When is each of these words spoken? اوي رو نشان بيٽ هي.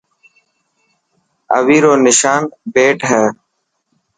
اوي 1.57 1.77
رو 1.83 1.91
نشان 2.05 2.41
بيٽ 2.73 2.99
هي. 3.09 3.23